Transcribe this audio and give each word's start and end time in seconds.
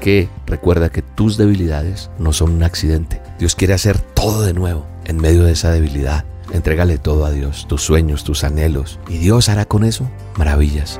que 0.00 0.28
recuerda 0.46 0.88
que 0.88 1.02
tus 1.02 1.36
debilidades 1.36 2.10
no 2.18 2.32
son 2.32 2.50
un 2.50 2.62
accidente. 2.64 3.22
Dios 3.38 3.54
quiere 3.54 3.74
hacer 3.74 4.00
todo 4.00 4.42
de 4.42 4.54
nuevo 4.54 4.86
en 5.04 5.18
medio 5.18 5.44
de 5.44 5.52
esa 5.52 5.70
debilidad. 5.70 6.24
Entrégale 6.52 6.98
todo 6.98 7.24
a 7.24 7.30
Dios, 7.30 7.66
tus 7.68 7.82
sueños, 7.82 8.24
tus 8.24 8.42
anhelos. 8.42 8.98
Y 9.08 9.18
Dios 9.18 9.48
hará 9.48 9.66
con 9.66 9.84
eso 9.84 10.10
maravillas. 10.36 10.98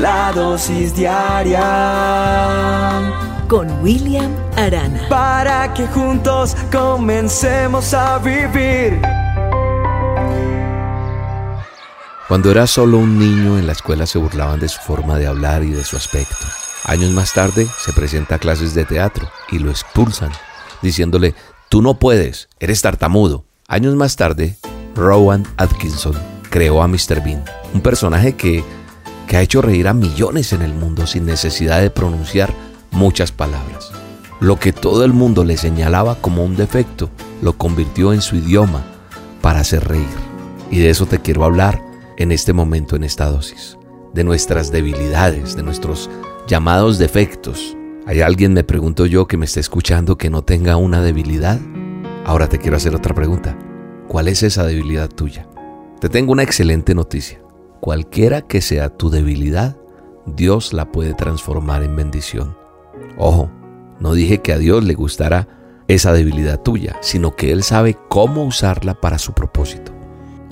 La 0.00 0.32
dosis 0.32 0.94
diaria 0.94 1.62
con 3.48 3.70
William 3.82 4.34
Arana. 4.56 5.08
Para 5.08 5.72
que 5.72 5.86
juntos 5.86 6.54
comencemos 6.70 7.94
a 7.94 8.18
vivir. 8.18 9.00
Cuando 12.28 12.50
era 12.50 12.66
solo 12.66 12.98
un 12.98 13.18
niño 13.18 13.56
en 13.56 13.66
la 13.66 13.72
escuela 13.72 14.04
se 14.04 14.18
burlaban 14.18 14.58
de 14.58 14.68
su 14.68 14.80
forma 14.80 15.16
de 15.16 15.28
hablar 15.28 15.62
y 15.62 15.70
de 15.70 15.84
su 15.84 15.96
aspecto. 15.96 16.34
Años 16.88 17.10
más 17.10 17.32
tarde 17.32 17.66
se 17.80 17.92
presenta 17.92 18.36
a 18.36 18.38
clases 18.38 18.72
de 18.72 18.84
teatro 18.84 19.28
y 19.50 19.58
lo 19.58 19.72
expulsan, 19.72 20.30
diciéndole, 20.82 21.34
tú 21.68 21.82
no 21.82 21.98
puedes, 21.98 22.48
eres 22.60 22.80
tartamudo. 22.80 23.44
Años 23.66 23.96
más 23.96 24.14
tarde, 24.14 24.56
Rowan 24.94 25.44
Atkinson 25.56 26.14
creó 26.48 26.82
a 26.82 26.86
Mr. 26.86 27.24
Bean, 27.24 27.44
un 27.74 27.80
personaje 27.80 28.36
que, 28.36 28.62
que 29.26 29.36
ha 29.36 29.42
hecho 29.42 29.62
reír 29.62 29.88
a 29.88 29.94
millones 29.94 30.52
en 30.52 30.62
el 30.62 30.74
mundo 30.74 31.08
sin 31.08 31.26
necesidad 31.26 31.80
de 31.80 31.90
pronunciar 31.90 32.54
muchas 32.92 33.32
palabras. 33.32 33.90
Lo 34.38 34.60
que 34.60 34.72
todo 34.72 35.04
el 35.04 35.12
mundo 35.12 35.42
le 35.42 35.56
señalaba 35.56 36.14
como 36.20 36.44
un 36.44 36.54
defecto, 36.54 37.10
lo 37.42 37.54
convirtió 37.54 38.12
en 38.12 38.22
su 38.22 38.36
idioma 38.36 38.84
para 39.42 39.58
hacer 39.58 39.88
reír. 39.88 40.06
Y 40.70 40.78
de 40.78 40.90
eso 40.90 41.06
te 41.06 41.18
quiero 41.18 41.42
hablar 41.42 41.82
en 42.16 42.30
este 42.30 42.52
momento, 42.52 42.94
en 42.94 43.02
esta 43.02 43.28
dosis, 43.28 43.76
de 44.14 44.22
nuestras 44.22 44.70
debilidades, 44.70 45.56
de 45.56 45.64
nuestros 45.64 46.08
llamados 46.46 46.98
defectos. 46.98 47.76
¿Hay 48.06 48.20
alguien, 48.20 48.52
me 48.52 48.62
pregunto 48.62 49.06
yo, 49.06 49.26
que 49.26 49.36
me 49.36 49.46
esté 49.46 49.60
escuchando 49.60 50.16
que 50.16 50.30
no 50.30 50.42
tenga 50.42 50.76
una 50.76 51.02
debilidad? 51.02 51.60
Ahora 52.24 52.48
te 52.48 52.58
quiero 52.58 52.76
hacer 52.76 52.94
otra 52.94 53.14
pregunta. 53.14 53.58
¿Cuál 54.06 54.28
es 54.28 54.44
esa 54.44 54.64
debilidad 54.64 55.08
tuya? 55.08 55.48
Te 56.00 56.08
tengo 56.08 56.32
una 56.32 56.44
excelente 56.44 56.94
noticia. 56.94 57.40
Cualquiera 57.80 58.42
que 58.42 58.60
sea 58.60 58.90
tu 58.90 59.10
debilidad, 59.10 59.76
Dios 60.24 60.72
la 60.72 60.92
puede 60.92 61.14
transformar 61.14 61.82
en 61.82 61.96
bendición. 61.96 62.56
Ojo, 63.18 63.50
no 63.98 64.14
dije 64.14 64.38
que 64.38 64.52
a 64.52 64.58
Dios 64.58 64.84
le 64.84 64.94
gustara 64.94 65.48
esa 65.88 66.12
debilidad 66.12 66.62
tuya, 66.62 66.96
sino 67.00 67.34
que 67.34 67.50
Él 67.50 67.64
sabe 67.64 67.96
cómo 68.08 68.44
usarla 68.44 68.94
para 69.00 69.18
su 69.18 69.32
propósito. 69.32 69.95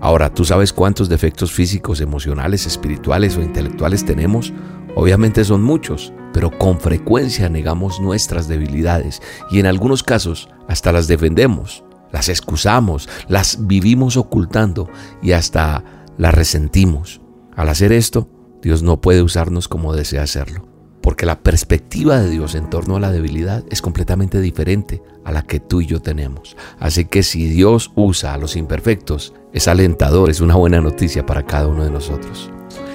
Ahora, 0.00 0.32
¿tú 0.32 0.44
sabes 0.44 0.72
cuántos 0.72 1.08
defectos 1.08 1.52
físicos, 1.52 2.00
emocionales, 2.00 2.66
espirituales 2.66 3.36
o 3.36 3.42
intelectuales 3.42 4.04
tenemos? 4.04 4.52
Obviamente 4.96 5.44
son 5.44 5.62
muchos, 5.62 6.12
pero 6.32 6.56
con 6.56 6.78
frecuencia 6.80 7.48
negamos 7.48 8.00
nuestras 8.00 8.48
debilidades 8.48 9.22
y 9.50 9.60
en 9.60 9.66
algunos 9.66 10.02
casos 10.02 10.48
hasta 10.68 10.92
las 10.92 11.06
defendemos, 11.06 11.84
las 12.12 12.28
excusamos, 12.28 13.08
las 13.28 13.66
vivimos 13.66 14.16
ocultando 14.16 14.88
y 15.22 15.32
hasta 15.32 15.84
las 16.18 16.34
resentimos. 16.34 17.20
Al 17.56 17.68
hacer 17.68 17.92
esto, 17.92 18.28
Dios 18.62 18.82
no 18.82 19.00
puede 19.00 19.22
usarnos 19.22 19.68
como 19.68 19.94
desea 19.94 20.22
hacerlo 20.22 20.73
porque 21.04 21.26
la 21.26 21.40
perspectiva 21.40 22.18
de 22.18 22.30
Dios 22.30 22.54
en 22.54 22.70
torno 22.70 22.96
a 22.96 23.00
la 23.00 23.12
debilidad 23.12 23.62
es 23.68 23.82
completamente 23.82 24.40
diferente 24.40 25.02
a 25.22 25.32
la 25.32 25.42
que 25.42 25.60
tú 25.60 25.82
y 25.82 25.86
yo 25.86 26.00
tenemos. 26.00 26.56
Así 26.78 27.04
que 27.04 27.22
si 27.22 27.46
Dios 27.46 27.92
usa 27.94 28.32
a 28.32 28.38
los 28.38 28.56
imperfectos, 28.56 29.34
es 29.52 29.68
alentador, 29.68 30.30
es 30.30 30.40
una 30.40 30.54
buena 30.54 30.80
noticia 30.80 31.26
para 31.26 31.44
cada 31.44 31.68
uno 31.68 31.84
de 31.84 31.90
nosotros. 31.90 32.50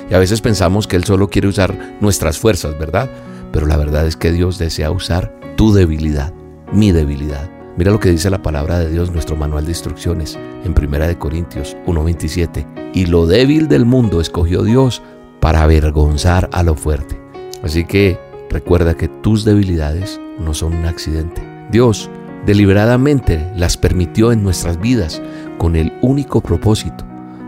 Y 0.10 0.16
a 0.16 0.18
veces 0.18 0.42
pensamos 0.42 0.88
que 0.88 0.96
Él 0.96 1.04
solo 1.04 1.30
quiere 1.30 1.50
usar 1.50 1.98
nuestras 2.02 2.40
fuerzas, 2.40 2.80
¿verdad? 2.80 3.12
Pero 3.54 3.68
la 3.68 3.78
verdad 3.78 4.08
es 4.08 4.16
que 4.16 4.32
Dios 4.32 4.58
desea 4.58 4.90
usar 4.90 5.40
tu 5.56 5.72
debilidad, 5.72 6.34
mi 6.73 6.92
debilidad. 6.92 7.48
Mira 7.78 7.92
lo 7.92 8.00
que 8.00 8.10
dice 8.10 8.32
la 8.32 8.42
palabra 8.42 8.80
de 8.80 8.89
Dios, 8.89 9.12
nuestro 9.12 9.36
manual 9.36 9.66
de 9.66 9.72
instrucciones, 9.72 10.36
en 10.66 10.73
1 10.76 11.20
Corintios 11.20 11.78
1.27. 11.86 12.92
Y 12.95 13.06
lo 13.06 13.28
débil 13.28 13.67
del 13.67 13.86
mundo 13.86 14.20
escogió 14.20 14.64
Dios 14.64 15.04
para 15.39 15.62
avergonzar 15.62 16.50
a 16.52 16.64
lo 16.64 16.73
fuerte. 16.73 17.19
Así 17.64 17.83
que 17.83 18.17
recuerda 18.49 18.95
que 18.95 19.08
tus 19.08 19.45
debilidades 19.45 20.20
no 20.39 20.53
son 20.53 20.73
un 20.73 20.86
accidente. 20.86 21.42
Dios 21.71 22.09
deliberadamente 22.45 23.52
las 23.55 23.77
permitió 23.77 24.31
en 24.31 24.43
nuestras 24.43 24.80
vidas 24.80 25.21
con 25.58 25.75
el 25.75 25.93
único 26.02 26.42
propósito 26.42 27.05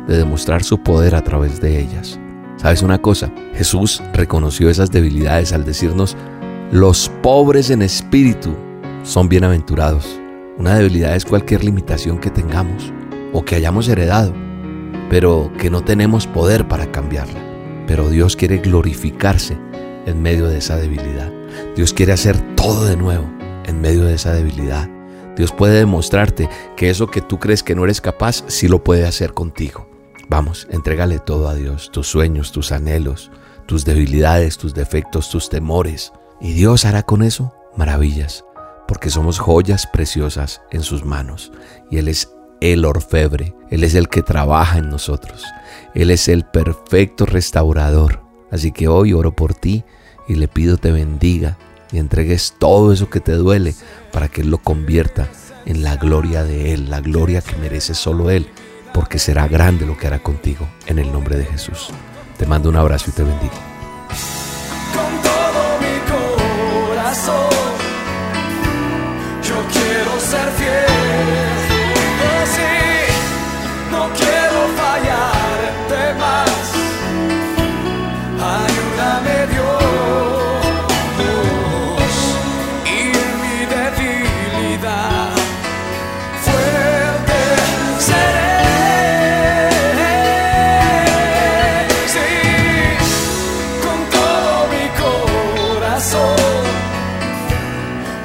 de 0.07 0.17
demostrar 0.17 0.63
su 0.63 0.79
poder 0.79 1.15
a 1.15 1.23
través 1.23 1.61
de 1.61 1.79
ellas. 1.79 2.19
¿Sabes 2.57 2.83
una 2.83 3.01
cosa? 3.01 3.31
Jesús 3.55 4.03
reconoció 4.13 4.69
esas 4.69 4.91
debilidades 4.91 5.53
al 5.53 5.65
decirnos, 5.65 6.15
los 6.71 7.09
pobres 7.23 7.69
en 7.69 7.81
espíritu 7.81 8.53
son 9.03 9.29
bienaventurados. 9.29 10.19
Una 10.57 10.75
debilidad 10.75 11.15
es 11.15 11.25
cualquier 11.25 11.63
limitación 11.63 12.19
que 12.19 12.29
tengamos 12.29 12.93
o 13.33 13.43
que 13.43 13.55
hayamos 13.55 13.87
heredado, 13.87 14.33
pero 15.09 15.51
que 15.57 15.69
no 15.69 15.81
tenemos 15.81 16.27
poder 16.27 16.67
para 16.67 16.91
cambiarla. 16.91 17.39
Pero 17.87 18.09
Dios 18.09 18.35
quiere 18.35 18.57
glorificarse 18.57 19.57
en 20.05 20.21
medio 20.21 20.47
de 20.47 20.57
esa 20.57 20.77
debilidad. 20.77 21.31
Dios 21.75 21.93
quiere 21.93 22.13
hacer 22.13 22.55
todo 22.55 22.85
de 22.85 22.97
nuevo 22.97 23.29
en 23.65 23.81
medio 23.81 24.05
de 24.05 24.15
esa 24.15 24.33
debilidad. 24.33 24.89
Dios 25.35 25.51
puede 25.51 25.79
demostrarte 25.79 26.49
que 26.75 26.89
eso 26.89 27.07
que 27.07 27.21
tú 27.21 27.39
crees 27.39 27.63
que 27.63 27.75
no 27.75 27.83
eres 27.83 28.01
capaz, 28.01 28.43
sí 28.47 28.67
lo 28.67 28.83
puede 28.83 29.05
hacer 29.05 29.33
contigo. 29.33 29.87
Vamos, 30.29 30.67
entrégale 30.69 31.19
todo 31.19 31.47
a 31.47 31.55
Dios, 31.55 31.91
tus 31.91 32.07
sueños, 32.07 32.51
tus 32.51 32.71
anhelos, 32.71 33.31
tus 33.65 33.85
debilidades, 33.85 34.57
tus 34.57 34.73
defectos, 34.73 35.29
tus 35.29 35.49
temores. 35.49 36.13
Y 36.39 36.53
Dios 36.53 36.85
hará 36.85 37.03
con 37.03 37.21
eso 37.21 37.53
maravillas, 37.75 38.45
porque 38.87 39.09
somos 39.09 39.39
joyas 39.39 39.87
preciosas 39.87 40.61
en 40.71 40.83
sus 40.83 41.05
manos. 41.05 41.51
Y 41.89 41.97
Él 41.97 42.07
es 42.07 42.29
el 42.61 42.85
orfebre, 42.85 43.55
Él 43.69 43.83
es 43.83 43.95
el 43.95 44.07
que 44.09 44.21
trabaja 44.21 44.77
en 44.77 44.89
nosotros. 44.89 45.45
Él 45.93 46.11
es 46.11 46.27
el 46.27 46.45
perfecto 46.45 47.25
restaurador. 47.25 48.20
Así 48.51 48.71
que 48.71 48.87
hoy 48.87 49.13
oro 49.13 49.31
por 49.31 49.53
ti 49.53 49.83
y 50.27 50.35
le 50.35 50.47
pido 50.47 50.77
te 50.77 50.91
bendiga 50.91 51.57
y 51.91 51.97
entregues 51.97 52.55
todo 52.59 52.93
eso 52.93 53.09
que 53.09 53.19
te 53.19 53.33
duele 53.33 53.73
para 54.11 54.27
que 54.27 54.41
Él 54.41 54.51
lo 54.51 54.57
convierta 54.59 55.29
en 55.65 55.83
la 55.83 55.95
gloria 55.95 56.43
de 56.43 56.73
Él, 56.73 56.89
la 56.89 57.01
gloria 57.01 57.41
que 57.41 57.55
merece 57.55 57.93
solo 57.93 58.29
Él, 58.29 58.47
porque 58.93 59.19
será 59.19 59.47
grande 59.47 59.85
lo 59.85 59.97
que 59.97 60.07
hará 60.07 60.19
contigo 60.19 60.67
en 60.87 60.99
el 60.99 61.11
nombre 61.11 61.37
de 61.37 61.45
Jesús. 61.45 61.89
Te 62.37 62.45
mando 62.45 62.69
un 62.69 62.77
abrazo 62.77 63.09
y 63.09 63.13
te 63.13 63.23
bendigo. 63.23 63.70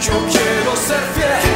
Yo 0.00 0.12
quiero 0.30 0.76
ser 0.76 1.00
fiel. 1.14 1.55